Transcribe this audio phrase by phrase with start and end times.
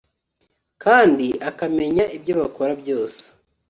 [0.83, 3.21] kandi akamenya ibyo bakora byose